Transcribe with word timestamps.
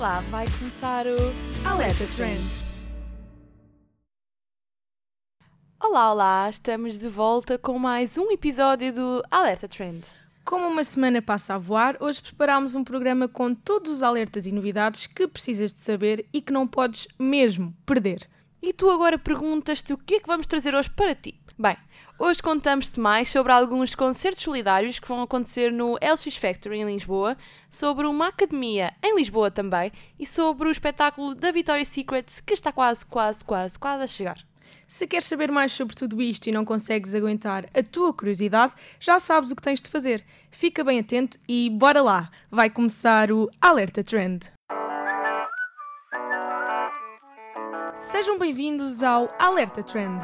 Olá, 0.00 0.20
vai 0.30 0.46
começar 0.58 1.04
o 1.06 1.68
Alerta 1.68 2.04
Trend. 2.16 2.40
Olá, 5.78 6.10
olá, 6.10 6.48
estamos 6.48 6.98
de 6.98 7.06
volta 7.06 7.58
com 7.58 7.78
mais 7.78 8.16
um 8.16 8.30
episódio 8.30 8.94
do 8.94 9.22
Alerta 9.30 9.68
Trend. 9.68 10.06
Como 10.42 10.66
uma 10.66 10.84
semana 10.84 11.20
passa 11.20 11.52
a 11.52 11.58
voar, 11.58 11.98
hoje 12.00 12.22
preparámos 12.22 12.74
um 12.74 12.82
programa 12.82 13.28
com 13.28 13.54
todos 13.54 13.92
os 13.92 14.02
alertas 14.02 14.46
e 14.46 14.52
novidades 14.52 15.06
que 15.06 15.28
precisas 15.28 15.70
de 15.70 15.80
saber 15.80 16.26
e 16.32 16.40
que 16.40 16.50
não 16.50 16.66
podes 16.66 17.06
mesmo 17.18 17.76
perder. 17.84 18.26
E 18.62 18.72
tu 18.72 18.88
agora 18.88 19.18
perguntas-te 19.18 19.92
o 19.92 19.98
que 19.98 20.14
é 20.14 20.20
que 20.20 20.26
vamos 20.26 20.46
trazer 20.46 20.74
hoje 20.74 20.88
para 20.88 21.14
ti? 21.14 21.38
Bem, 21.58 21.76
hoje 22.20 22.42
contamos-te 22.42 23.00
mais 23.00 23.30
sobre 23.30 23.50
alguns 23.50 23.94
concertos 23.94 24.42
solidários 24.42 24.98
que 24.98 25.08
vão 25.08 25.22
acontecer 25.22 25.72
no 25.72 25.94
LX 25.94 26.36
Factory 26.36 26.80
em 26.80 26.84
Lisboa, 26.84 27.34
sobre 27.70 28.06
uma 28.06 28.28
academia 28.28 28.92
em 29.02 29.16
Lisboa 29.16 29.50
também 29.50 29.90
e 30.18 30.26
sobre 30.26 30.68
o 30.68 30.70
espetáculo 30.70 31.34
da 31.34 31.50
Victoria's 31.50 31.88
Secret 31.88 32.26
que 32.44 32.52
está 32.52 32.70
quase, 32.70 33.06
quase, 33.06 33.42
quase, 33.42 33.78
quase 33.78 34.04
a 34.04 34.06
chegar. 34.06 34.38
Se 34.86 35.06
queres 35.06 35.26
saber 35.26 35.50
mais 35.50 35.72
sobre 35.72 35.96
tudo 35.96 36.20
isto 36.20 36.46
e 36.46 36.52
não 36.52 36.64
consegues 36.64 37.14
aguentar 37.14 37.70
a 37.72 37.82
tua 37.82 38.12
curiosidade, 38.12 38.74
já 38.98 39.18
sabes 39.18 39.50
o 39.50 39.56
que 39.56 39.62
tens 39.62 39.80
de 39.80 39.88
fazer. 39.88 40.22
Fica 40.50 40.84
bem 40.84 40.98
atento 40.98 41.38
e 41.48 41.70
bora 41.70 42.02
lá! 42.02 42.30
Vai 42.50 42.68
começar 42.68 43.32
o 43.32 43.48
Alerta 43.60 44.04
Trend. 44.04 44.52
Sejam 47.94 48.38
bem-vindos 48.38 49.02
ao 49.02 49.32
Alerta 49.38 49.82
Trend. 49.82 50.20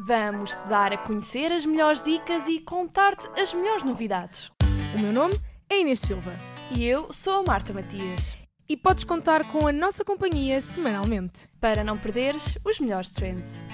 Vamos 0.00 0.54
te 0.54 0.68
dar 0.68 0.92
a 0.92 0.96
conhecer 0.96 1.50
as 1.50 1.66
melhores 1.66 2.00
dicas 2.00 2.46
e 2.46 2.60
contar-te 2.60 3.28
as 3.40 3.52
melhores 3.52 3.82
novidades. 3.82 4.48
O 4.94 4.98
meu 5.00 5.12
nome 5.12 5.36
é 5.68 5.80
Inês 5.80 5.98
Silva 6.00 6.38
E 6.70 6.84
eu 6.84 7.12
sou 7.12 7.40
a 7.40 7.42
Marta 7.42 7.72
Matias. 7.74 8.38
e 8.68 8.76
podes 8.76 9.02
contar 9.02 9.50
com 9.50 9.66
a 9.66 9.72
nossa 9.72 10.04
companhia 10.04 10.60
semanalmente. 10.62 11.48
Para 11.60 11.82
não 11.82 11.98
perderes 11.98 12.56
os 12.64 12.78
melhores 12.78 13.10
trends. 13.10 13.64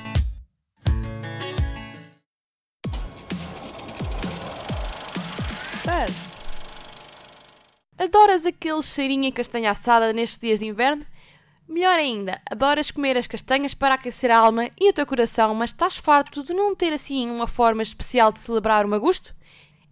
Buzz. 5.84 6.40
Adoras 7.98 8.46
aquele 8.46 8.82
cheirinho 8.82 9.28
a 9.28 9.32
castanha 9.32 9.70
assada 9.70 10.12
nestes 10.12 10.38
dias 10.38 10.60
de 10.60 10.66
inverno? 10.66 11.04
Melhor 11.66 11.98
ainda, 11.98 12.42
adoras 12.50 12.90
comer 12.90 13.16
as 13.16 13.26
castanhas 13.26 13.72
para 13.72 13.94
aquecer 13.94 14.30
a 14.30 14.36
alma 14.36 14.68
e 14.78 14.90
o 14.90 14.92
teu 14.92 15.06
coração, 15.06 15.54
mas 15.54 15.70
estás 15.70 15.96
farto 15.96 16.42
de 16.42 16.52
não 16.52 16.74
ter 16.74 16.92
assim 16.92 17.30
uma 17.30 17.46
forma 17.46 17.82
especial 17.82 18.30
de 18.30 18.40
celebrar 18.40 18.84
o 18.84 18.88
magusto? 18.88 19.34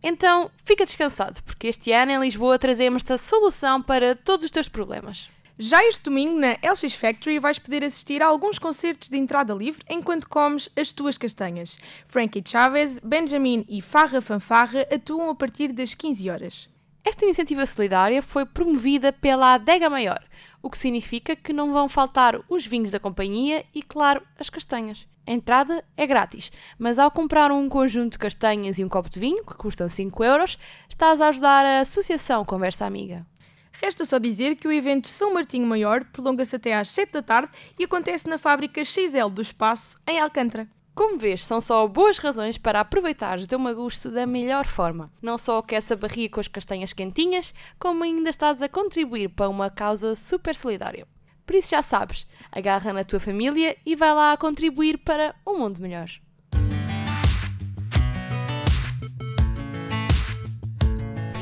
Então, 0.03 0.51
fica 0.65 0.85
descansado, 0.85 1.43
porque 1.45 1.69
este 1.69 1.91
ano 1.91 2.13
em 2.13 2.21
Lisboa 2.21 2.59
trazemos-te 2.59 3.15
a 3.15 3.19
solução 3.19 3.81
para 3.81 4.15
todos 4.15 4.45
os 4.45 4.51
teus 4.51 4.69
problemas. 4.69 5.31
Já 5.59 5.83
este 5.87 6.03
domingo, 6.03 6.39
na 6.39 6.59
LX 6.63 6.93
Factory, 6.95 7.39
vais 7.39 7.59
poder 7.59 7.85
assistir 7.85 8.23
a 8.23 8.27
alguns 8.27 8.59
concertos 8.59 9.09
de 9.09 9.17
entrada 9.17 9.55
livre 9.55 9.83
enquanto 9.89 10.29
comes 10.29 10.69
as 10.77 10.93
tuas 10.93 11.17
castanhas. 11.17 11.79
Frankie 12.07 12.43
Chavez, 12.45 12.99
Benjamin 12.99 13.65
e 13.69 13.81
Farra 13.81 14.21
Fanfarra 14.21 14.87
atuam 14.93 15.31
a 15.31 15.35
partir 15.35 15.73
das 15.73 15.95
15 15.95 16.29
horas. 16.29 16.69
Esta 17.05 17.25
iniciativa 17.25 17.65
solidária 17.67 18.23
foi 18.23 18.47
promovida 18.47 19.13
pela 19.13 19.55
Adega 19.55 19.91
Maior, 19.91 20.23
o 20.63 20.71
que 20.71 20.79
significa 20.79 21.35
que 21.35 21.53
não 21.53 21.73
vão 21.73 21.89
faltar 21.89 22.41
os 22.49 22.65
vinhos 22.65 22.91
da 22.91 23.01
companhia 23.01 23.65
e, 23.75 23.83
claro, 23.83 24.23
as 24.39 24.49
castanhas. 24.49 25.07
A 25.27 25.33
entrada 25.33 25.85
é 25.97 26.07
grátis, 26.07 26.51
mas 26.79 26.99
ao 26.99 27.11
comprar 27.11 27.51
um 27.53 27.69
conjunto 27.69 28.13
de 28.13 28.19
castanhas 28.19 28.79
e 28.79 28.85
um 28.85 28.89
copo 28.89 29.09
de 29.09 29.21
vinho, 29.21 29.45
que 29.45 29.55
custam 29.55 29.89
5 29.89 30.25
euros, 30.25 30.59
estás 30.89 31.21
a 31.21 31.29
ajudar 31.29 31.65
a 31.65 31.81
Associação 31.81 32.45
Conversa 32.45 32.87
Amiga. 32.87 33.27
Resta 33.73 34.05
só 34.05 34.19
dizer 34.19 34.57
que 34.57 34.69
o 34.69 34.73
evento 34.73 35.09
São 35.09 35.35
Martinho 35.35 35.67
Maior 35.67 36.05
prolonga-se 36.05 36.55
até 36.55 36.75
às 36.75 36.89
7 36.91 37.13
da 37.13 37.23
tarde 37.23 37.53
e 37.79 37.85
acontece 37.85 38.29
na 38.29 38.39
fábrica 38.39 38.85
XL 38.85 39.29
do 39.31 39.43
Espaço, 39.43 39.97
em 40.07 40.21
Alcântara. 40.21 40.69
Como 40.95 41.19
vês, 41.19 41.43
são 41.47 41.59
só 41.59 41.89
boas 41.89 42.19
razões 42.19 42.59
para 42.59 42.81
aproveitares 42.81 43.45
o 43.45 43.49
teu 43.49 43.59
magusto 43.59 44.11
da 44.11 44.27
melhor 44.27 44.67
forma. 44.67 45.11
Não 45.23 45.39
só 45.39 45.57
aquece 45.57 45.95
a 45.95 45.97
barriga 45.97 46.35
com 46.35 46.41
as 46.41 46.49
castanhas 46.49 46.93
quentinhas, 46.93 47.55
como 47.79 48.05
ainda 48.05 48.29
estás 48.29 48.61
a 48.61 48.69
contribuir 48.69 49.31
para 49.31 49.49
uma 49.49 49.71
causa 49.71 50.15
super 50.15 50.55
solidária. 50.55 51.07
Por 51.47 51.57
isso 51.57 51.71
já 51.71 51.81
sabes, 51.81 52.27
agarra 52.51 52.93
na 52.93 53.05
tua 53.05 53.19
família 53.19 53.75
e 53.87 53.97
vai 53.97 54.13
lá 54.13 54.37
contribuir 54.37 54.99
para 54.99 55.35
um 55.47 55.59
mundo 55.59 55.81
melhor. 55.81 56.11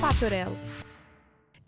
Fator 0.00 0.32
L. 0.32 0.56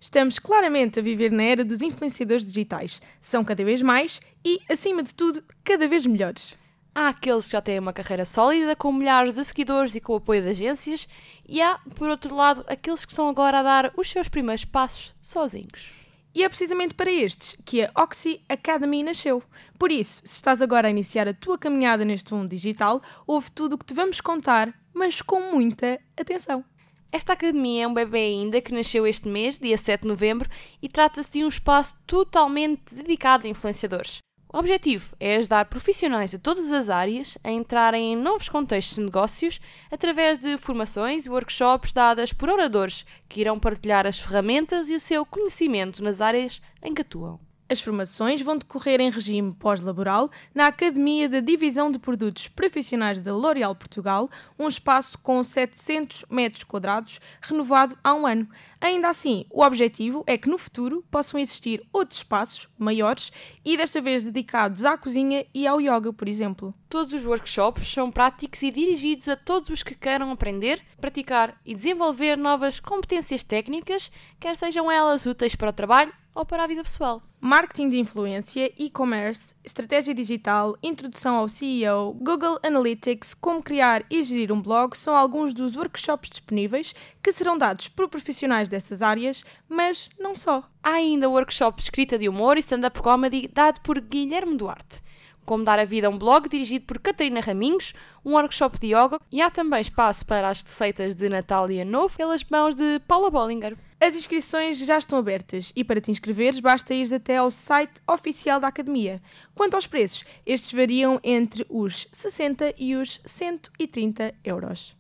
Estamos 0.00 0.38
claramente 0.38 1.00
a 1.00 1.03
viver 1.03 1.32
na 1.32 1.43
era 1.43 1.64
dos 1.64 1.82
influenciadores 1.82 2.47
digitais. 2.47 3.03
São 3.20 3.43
cada 3.43 3.64
vez 3.64 3.82
mais 3.82 4.20
e, 4.44 4.60
acima 4.70 5.03
de 5.03 5.12
tudo, 5.12 5.43
cada 5.64 5.88
vez 5.88 6.06
melhores. 6.06 6.62
Há 6.95 7.09
aqueles 7.09 7.47
que 7.47 7.53
já 7.53 7.63
têm 7.63 7.79
uma 7.79 7.93
carreira 7.93 8.25
sólida, 8.25 8.77
com 8.77 8.93
milhares 8.93 9.35
de 9.35 9.45
seguidores 9.45 9.95
e 9.95 10.01
com 10.01 10.13
o 10.13 10.17
apoio 10.17 10.43
de 10.43 10.51
agências, 10.51 11.09
e 11.49 11.63
há, 11.63 11.79
por 11.95 12.11
outro 12.11 12.35
lado, 12.35 12.65
aqueles 12.69 13.07
que 13.07 13.13
estão 13.13 13.31
agora 13.31 13.61
a 13.61 13.63
dar 13.63 13.93
os 13.97 14.11
seus 14.11 14.29
primeiros 14.29 14.67
passos 14.67 15.15
sozinhos. 15.19 15.91
E 16.35 16.45
é 16.45 16.49
precisamente 16.49 16.95
para 16.95 17.11
estes 17.11 17.59
que 17.65 17.83
a 17.83 17.91
Oxy 17.97 18.43
Academy 18.47 19.03
nasceu. 19.03 19.43
Por 19.79 19.91
isso, 19.91 20.21
se 20.25 20.35
estás 20.35 20.61
agora 20.61 20.89
a 20.89 20.91
iniciar 20.91 21.27
a 21.29 21.35
tua 21.35 21.59
caminhada 21.59 22.05
neste 22.05 22.33
mundo 22.35 22.51
digital, 22.51 23.03
ouve 23.27 23.51
tudo 23.51 23.75
o 23.75 23.79
que 23.79 23.87
te 23.87 23.95
vamos 23.95 24.21
contar, 24.21 24.73
mas 24.93 25.23
com 25.23 25.41
muita 25.41 25.99
atenção. 26.15 26.63
Esta 27.11 27.35
academia 27.35 27.85
é 27.85 27.87
um 27.87 27.93
bebê 27.93 28.21
ainda 28.21 28.61
que 28.61 28.73
nasceu 28.73 29.07
este 29.07 29.29
mês, 29.29 29.59
dia 29.59 29.77
7 29.77 30.03
de 30.03 30.09
novembro, 30.09 30.49
e 30.81 30.89
trata-se 30.89 31.31
de 31.31 31.45
um 31.45 31.49
espaço 31.49 31.95
totalmente 32.07 32.95
dedicado 32.95 33.47
a 33.47 33.51
influenciadores. 33.51 34.23
O 34.53 34.59
objetivo 34.59 35.17
é 35.19 35.37
ajudar 35.37 35.65
profissionais 35.65 36.31
de 36.31 36.39
todas 36.39 36.71
as 36.71 36.91
áreas 36.91 37.39
a 37.43 37.51
entrarem 37.51 38.13
em 38.13 38.17
novos 38.17 38.51
contextos 38.51 38.97
de 38.97 39.05
negócios 39.05 39.59
através 39.91 40.39
de 40.39 40.59
formações 40.59 41.25
e 41.25 41.31
workshops 41.31 41.91
dadas 41.91 42.35
por 42.35 42.51
oradores 42.51 43.07
que 43.31 43.41
irão 43.41 43.59
partilhar 43.59 44.07
as 44.07 44.19
ferramentas 44.19 44.91
e 44.91 44.95
o 44.95 45.01
seu 45.01 45.25
conhecimento 45.25 46.05
nas 46.05 46.21
áreas 46.21 46.61
em 46.83 46.93
que 46.93 47.01
atuam. 47.01 47.41
As 47.72 47.81
formações 47.81 48.43
vão 48.43 48.59
decorrer 48.59 49.00
em 49.00 49.09
regime 49.09 49.55
pós-laboral 49.55 50.31
na 50.55 50.66
Academia 50.66 51.27
da 51.27 51.41
Divisão 51.41 51.91
de 51.91 51.99
Produtos 51.99 52.47
Profissionais 52.47 53.19
da 53.19 53.34
L'Oréal 53.34 53.75
Portugal, 53.75 54.28
um 54.59 54.69
espaço 54.69 55.19
com 55.21 55.43
700 55.43 56.27
metros 56.28 56.65
quadrados, 56.65 57.19
renovado 57.41 57.97
há 58.05 58.12
um 58.12 58.27
ano. 58.27 58.47
Ainda 58.78 59.09
assim, 59.09 59.47
o 59.49 59.62
objetivo 59.62 60.22
é 60.27 60.37
que 60.37 60.50
no 60.50 60.59
futuro 60.59 61.03
possam 61.11 61.41
existir 61.41 61.82
outros 61.91 62.19
espaços 62.19 62.69
maiores 62.78 63.32
e 63.65 63.75
desta 63.75 64.03
vez 64.03 64.22
dedicados 64.22 64.84
à 64.84 64.99
cozinha 64.99 65.47
e 65.55 65.66
ao 65.66 65.81
yoga, 65.81 66.12
por 66.12 66.28
exemplo. 66.28 66.75
Todos 66.91 67.15
os 67.15 67.25
workshops 67.25 67.91
são 67.91 68.11
práticos 68.11 68.62
e 68.62 68.71
dirigidos 68.71 69.28
a 69.28 69.37
todos 69.37 69.71
os 69.71 69.82
que 69.82 69.94
queiram 69.94 70.31
aprender, 70.31 70.82
praticar 71.00 71.59
e 71.65 71.75
desenvolver 71.75 72.37
novas 72.37 72.81
competências 72.81 73.43
técnicas, 73.43 74.12
quer 74.38 74.59
sejam 74.59 74.93
elas 74.93 75.25
úteis 75.25 75.56
para 75.56 75.71
o 75.71 75.72
trabalho 75.72 76.12
ou 76.34 76.44
para 76.44 76.65
a 76.65 76.66
vida 76.66 76.82
pessoal. 76.82 77.22
Marketing 77.41 77.91
de 77.91 77.98
influência, 77.98 78.72
e-commerce, 78.78 79.54
estratégia 79.65 80.15
digital, 80.15 80.76
introdução 80.82 81.37
ao 81.37 81.48
CEO, 81.48 82.15
Google 82.15 82.59
Analytics, 82.62 83.34
como 83.34 83.62
criar 83.62 84.04
e 84.09 84.22
gerir 84.22 84.53
um 84.53 84.62
blog 84.62 84.97
são 84.97 85.16
alguns 85.16 85.53
dos 85.53 85.76
workshops 85.76 86.31
disponíveis 86.31 86.94
que 87.22 87.32
serão 87.32 87.59
dados 87.59 87.88
por 87.88 88.09
profissionais 88.09 88.69
dessas 88.69 89.03
áreas, 89.03 89.44
mas 89.69 90.09
não 90.19 90.34
só. 90.34 90.62
Há 90.82 90.93
ainda 90.93 91.28
o 91.28 91.32
workshop 91.32 91.78
de 91.78 91.82
escrita 91.84 92.16
de 92.16 92.28
humor 92.28 92.56
e 92.56 92.60
stand-up 92.60 93.03
comedy 93.03 93.49
dado 93.49 93.81
por 93.81 94.00
Guilherme 94.00 94.56
Duarte. 94.56 95.02
Como 95.44 95.64
dar 95.64 95.81
a 95.81 95.85
vida 95.85 96.06
a 96.06 96.11
um 96.11 96.19
blog 96.19 96.49
dirigido 96.49 96.87
por 96.87 97.00
Catarina 97.00 97.40
Raminhos, 97.40 97.93
um 98.25 98.35
workshop 98.35 98.78
de 98.78 98.94
yoga 98.94 99.19
e 99.31 99.43
há 99.43 99.50
também 99.50 99.81
espaço 99.81 100.25
para 100.25 100.49
as 100.49 100.62
receitas 100.62 101.17
de 101.17 101.28
Natal 101.28 101.69
e 101.69 101.81
Ano 101.81 101.90
Novo 101.90 102.17
pelas 102.17 102.44
mãos 102.44 102.76
de 102.76 103.00
Paula 103.08 103.28
Bollinger. 103.28 103.76
As 104.02 104.16
inscrições 104.16 104.78
já 104.78 104.99
estão 104.99 105.16
abertas 105.16 105.72
e 105.76 105.84
para 105.84 106.00
te 106.00 106.10
inscreveres 106.10 106.58
basta 106.58 106.93
ir 106.93 107.14
até 107.14 107.37
ao 107.37 107.52
site 107.52 108.02
oficial 108.04 108.58
da 108.58 108.66
Academia. 108.66 109.22
Quanto 109.54 109.75
aos 109.75 109.87
preços, 109.87 110.25
estes 110.44 110.72
variam 110.72 111.20
entre 111.22 111.64
os 111.69 112.08
60 112.10 112.75
e 112.76 112.96
os 112.96 113.20
130 113.25 114.34
euros. 114.43 114.96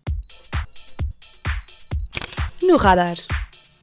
No 2.62 2.76
radar. 2.76 3.16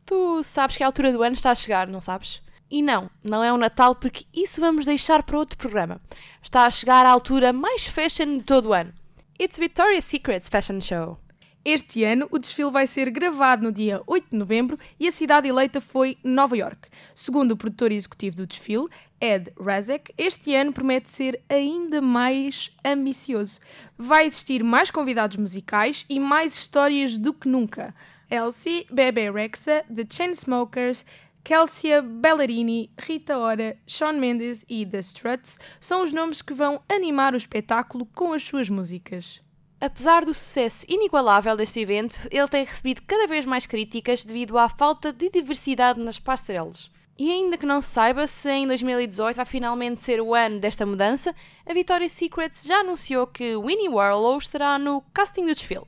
Tu 0.06 0.42
sabes 0.42 0.78
que 0.78 0.84
a 0.84 0.86
altura 0.86 1.12
do 1.12 1.22
ano 1.22 1.36
está 1.36 1.52
a 1.52 1.56
chegar, 1.56 1.86
não 1.86 2.00
sabes? 2.00 2.42
E 2.72 2.82
não, 2.82 3.10
não 3.22 3.44
é 3.44 3.52
o 3.52 3.58
Natal 3.58 3.96
porque 3.96 4.26
isso 4.34 4.62
vamos 4.62 4.86
deixar 4.86 5.22
para 5.24 5.38
outro 5.38 5.58
programa. 5.58 6.00
Está 6.42 6.66
a 6.66 6.72
chegar 6.72 7.06
a 7.06 7.12
altura 7.12 7.52
mais 7.52 7.86
fashion 7.86 8.38
de 8.38 8.46
todo 8.46 8.70
o 8.70 8.74
ano. 8.74 8.94
It's 9.38 9.60
Victoria's 9.60 10.06
Secret's 10.06 10.48
Fashion 10.48 10.80
Show. 10.80 11.20
Este 11.64 12.06
ano, 12.06 12.26
o 12.32 12.40
desfile 12.40 12.72
vai 12.72 12.88
ser 12.88 13.10
gravado 13.10 13.64
no 13.64 13.72
dia 13.72 14.02
8 14.08 14.30
de 14.32 14.38
novembro 14.38 14.80
e 14.98 15.08
a 15.08 15.12
cidade 15.12 15.50
eleita 15.50 15.82
foi 15.82 16.18
Nova 16.24 16.56
York. 16.56 16.88
Segundo 17.14 17.52
o 17.52 17.58
produtor 17.58 17.92
executivo 17.92 18.38
do 18.38 18.48
desfile, 18.48 18.88
Ed 19.20 19.52
Razek, 19.60 20.14
este 20.18 20.56
ano 20.56 20.72
promete 20.72 21.10
ser 21.10 21.42
ainda 21.50 22.02
mais 22.02 22.72
ambicioso. 22.84 23.60
Vai 23.98 24.28
existir 24.28 24.64
mais 24.64 24.90
convidados 24.90 25.36
musicais 25.36 26.06
e 26.10 26.18
mais 26.18 26.54
histórias 26.56 27.18
do 27.18 27.34
que 27.34 27.50
nunca. 27.50 27.94
Elsie, 28.32 28.88
Bebe 28.90 29.30
Rexha, 29.30 29.84
The 29.94 30.06
Chainsmokers, 30.10 31.06
Kelsea 31.44 32.02
Ballerini, 32.02 32.90
Rita 32.98 33.38
Ora, 33.38 33.76
Shawn 33.86 34.14
Mendes 34.14 34.64
e 34.70 34.86
The 34.86 35.00
Struts 35.00 35.60
são 35.82 36.04
os 36.04 36.14
nomes 36.14 36.42
que 36.42 36.54
vão 36.54 36.82
animar 36.88 37.34
o 37.34 37.38
espetáculo 37.38 38.06
com 38.16 38.32
as 38.32 38.44
suas 38.44 38.70
músicas. 38.70 39.42
Apesar 39.82 40.26
do 40.26 40.34
sucesso 40.34 40.86
inigualável 40.90 41.56
deste 41.56 41.80
evento, 41.80 42.28
ele 42.30 42.48
tem 42.50 42.66
recebido 42.66 43.02
cada 43.08 43.26
vez 43.28 43.46
mais 43.46 43.66
críticas 43.66 44.26
devido 44.26 44.58
à 44.58 44.68
falta 44.68 45.14
de 45.14 45.30
diversidade 45.30 46.02
nas 46.02 46.20
passarelas. 46.20 46.92
E 47.18 47.32
ainda 47.32 47.58
que 47.58 47.66
não 47.66 47.80
se 47.80 47.90
saiba 47.90 48.28
se 48.28 48.50
em 48.50 48.68
2018 48.68 49.38
vai 49.38 49.46
finalmente 49.46 50.02
ser 50.02 50.20
o 50.20 50.36
ano 50.36 50.60
desta 50.60 50.86
mudança, 50.86 51.34
a 51.66 51.74
Victoria's 51.74 52.12
Secret 52.12 52.52
já 52.66 52.82
anunciou 52.82 53.26
que 53.26 53.56
Winnie 53.56 53.88
Warlow 53.88 54.38
estará 54.38 54.78
no 54.78 55.02
casting 55.14 55.46
do 55.46 55.54
desfile. 55.54 55.88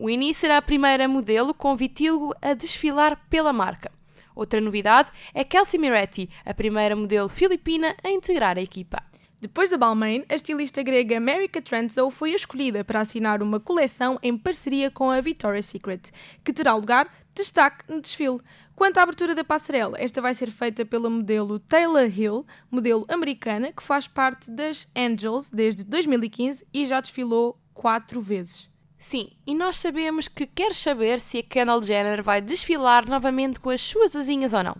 Winnie 0.00 0.34
será 0.34 0.58
a 0.58 0.62
primeira 0.62 1.08
modelo 1.08 1.52
com 1.52 1.74
vitíligo 1.74 2.32
a 2.40 2.54
desfilar 2.54 3.26
pela 3.28 3.52
marca. 3.52 3.90
Outra 4.36 4.60
novidade 4.60 5.10
é 5.34 5.42
Kelsey 5.42 5.80
Miretti, 5.80 6.30
a 6.44 6.54
primeira 6.54 6.94
modelo 6.94 7.28
filipina 7.28 7.96
a 8.04 8.10
integrar 8.10 8.56
a 8.56 8.62
equipa. 8.62 9.02
Depois 9.42 9.68
da 9.68 9.76
Balmain, 9.76 10.24
a 10.28 10.36
estilista 10.36 10.84
grega 10.84 11.16
America 11.16 11.60
Trentzow 11.60 12.12
foi 12.12 12.30
escolhida 12.30 12.84
para 12.84 13.00
assinar 13.00 13.42
uma 13.42 13.58
coleção 13.58 14.16
em 14.22 14.38
parceria 14.38 14.88
com 14.88 15.10
a 15.10 15.20
Victoria's 15.20 15.66
Secret, 15.66 16.12
que 16.44 16.52
terá 16.52 16.72
lugar 16.76 17.12
destaque 17.34 17.84
no 17.92 18.00
desfile. 18.00 18.38
Quanto 18.76 18.98
à 18.98 19.02
abertura 19.02 19.34
da 19.34 19.42
passarela, 19.42 20.00
esta 20.00 20.22
vai 20.22 20.32
ser 20.32 20.48
feita 20.48 20.86
pela 20.86 21.10
modelo 21.10 21.58
Taylor 21.58 22.06
Hill, 22.06 22.46
modelo 22.70 23.04
americana 23.08 23.72
que 23.72 23.82
faz 23.82 24.06
parte 24.06 24.48
das 24.48 24.86
Angels 24.94 25.50
desde 25.50 25.82
2015 25.86 26.64
e 26.72 26.86
já 26.86 27.00
desfilou 27.00 27.58
quatro 27.74 28.20
vezes. 28.20 28.70
Sim, 28.96 29.28
e 29.44 29.56
nós 29.56 29.76
sabemos 29.76 30.28
que 30.28 30.46
quer 30.46 30.72
saber 30.72 31.20
se 31.20 31.38
a 31.38 31.42
Kendall 31.42 31.82
Jenner 31.82 32.22
vai 32.22 32.40
desfilar 32.40 33.08
novamente 33.08 33.58
com 33.58 33.70
as 33.70 33.80
suas 33.80 34.14
asinhas 34.14 34.52
ou 34.52 34.62
não. 34.62 34.76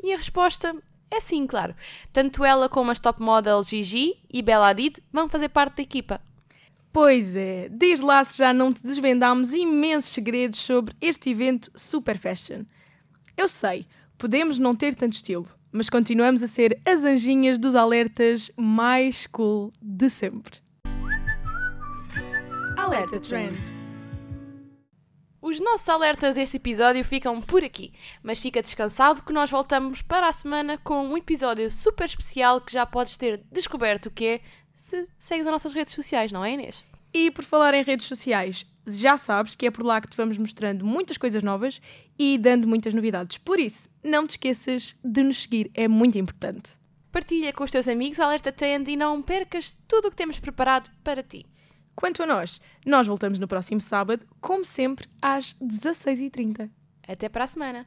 E 0.00 0.12
a 0.12 0.16
resposta 0.16 0.76
é 1.10 1.20
sim, 1.20 1.46
claro. 1.46 1.74
Tanto 2.12 2.44
ela 2.44 2.68
como 2.68 2.90
as 2.90 2.98
top 2.98 3.22
models 3.22 3.68
Gigi 3.68 4.16
e 4.32 4.42
Bella 4.42 4.68
Hadid 4.68 4.98
vão 5.12 5.28
fazer 5.28 5.48
parte 5.48 5.76
da 5.76 5.82
equipa. 5.82 6.20
Pois 6.92 7.36
é, 7.36 7.68
desde 7.70 8.04
lá 8.04 8.24
se 8.24 8.38
já 8.38 8.52
não 8.52 8.72
te 8.72 8.82
desvendámos 8.82 9.52
imensos 9.52 10.12
segredos 10.12 10.60
sobre 10.60 10.94
este 11.00 11.30
evento 11.30 11.70
super 11.74 12.16
fashion. 12.16 12.64
Eu 13.36 13.48
sei, 13.48 13.86
podemos 14.16 14.58
não 14.58 14.74
ter 14.74 14.94
tanto 14.94 15.12
estilo, 15.12 15.46
mas 15.70 15.90
continuamos 15.90 16.42
a 16.42 16.46
ser 16.46 16.80
as 16.86 17.04
anjinhas 17.04 17.58
dos 17.58 17.74
alertas 17.74 18.50
mais 18.56 19.26
cool 19.26 19.72
de 19.80 20.08
sempre. 20.08 20.58
Alerta 22.78 23.20
Trend. 23.20 23.75
Os 25.46 25.60
nossos 25.60 25.88
alertas 25.88 26.34
deste 26.34 26.56
episódio 26.56 27.04
ficam 27.04 27.40
por 27.40 27.62
aqui, 27.62 27.92
mas 28.20 28.40
fica 28.40 28.60
descansado 28.60 29.22
que 29.22 29.32
nós 29.32 29.48
voltamos 29.48 30.02
para 30.02 30.26
a 30.26 30.32
semana 30.32 30.76
com 30.76 31.06
um 31.06 31.16
episódio 31.16 31.70
super 31.70 32.04
especial 32.04 32.60
que 32.60 32.72
já 32.72 32.84
podes 32.84 33.16
ter 33.16 33.40
descoberto 33.52 34.06
o 34.06 34.10
que 34.10 34.26
é 34.26 34.40
se 34.74 35.06
segues 35.16 35.46
as 35.46 35.52
nossas 35.52 35.72
redes 35.72 35.94
sociais, 35.94 36.32
não 36.32 36.44
é 36.44 36.54
Inês? 36.54 36.84
E 37.14 37.30
por 37.30 37.44
falar 37.44 37.74
em 37.74 37.84
redes 37.84 38.06
sociais, 38.06 38.66
já 38.88 39.16
sabes 39.16 39.54
que 39.54 39.68
é 39.68 39.70
por 39.70 39.84
lá 39.84 40.00
que 40.00 40.08
te 40.08 40.16
vamos 40.16 40.36
mostrando 40.36 40.84
muitas 40.84 41.16
coisas 41.16 41.44
novas 41.44 41.80
e 42.18 42.36
dando 42.38 42.66
muitas 42.66 42.92
novidades. 42.92 43.38
Por 43.38 43.60
isso, 43.60 43.88
não 44.02 44.26
te 44.26 44.30
esqueças 44.30 44.96
de 45.04 45.22
nos 45.22 45.42
seguir, 45.42 45.70
é 45.74 45.86
muito 45.86 46.18
importante. 46.18 46.70
Partilha 47.12 47.52
com 47.52 47.62
os 47.62 47.70
teus 47.70 47.86
amigos 47.86 48.18
o 48.18 48.22
Alerta 48.24 48.50
Trend 48.50 48.88
e 48.88 48.96
não 48.96 49.22
percas 49.22 49.76
tudo 49.86 50.08
o 50.08 50.10
que 50.10 50.16
temos 50.16 50.40
preparado 50.40 50.90
para 51.04 51.22
ti. 51.22 51.46
Quanto 51.96 52.22
a 52.22 52.26
nós, 52.26 52.60
nós 52.84 53.06
voltamos 53.06 53.38
no 53.38 53.48
próximo 53.48 53.80
sábado, 53.80 54.26
como 54.38 54.66
sempre, 54.66 55.08
às 55.20 55.54
16h30. 55.54 56.70
Até 57.08 57.28
para 57.28 57.44
a 57.44 57.46
semana! 57.46 57.86